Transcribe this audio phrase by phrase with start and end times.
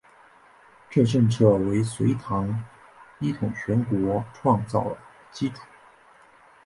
[0.89, 2.65] 这政策为隋唐
[3.19, 4.97] 一统全国创造了
[5.31, 5.61] 基础。